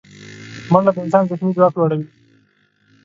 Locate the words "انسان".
1.05-1.23